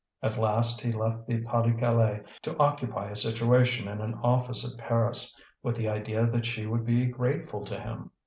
At 0.23 0.35
last 0.39 0.81
he 0.81 0.91
left 0.91 1.27
the 1.27 1.41
Pas 1.43 1.63
de 1.63 1.73
Calais 1.75 2.21
to 2.41 2.57
occupy 2.57 3.11
a 3.11 3.15
situation 3.15 3.87
in 3.87 4.01
an 4.01 4.15
office 4.23 4.65
at 4.65 4.79
Paris, 4.83 5.39
with 5.61 5.75
the 5.75 5.89
idea 5.89 6.25
that 6.25 6.47
she 6.47 6.65
would 6.65 6.87
be 6.87 7.05
grateful 7.05 7.63
to 7.65 7.79
him. 7.79 8.09